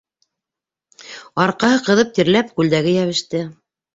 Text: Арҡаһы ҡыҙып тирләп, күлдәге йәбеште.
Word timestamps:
Арҡаһы 1.43 1.77
ҡыҙып 1.89 2.15
тирләп, 2.19 2.49
күлдәге 2.61 2.97
йәбеште. 2.97 3.43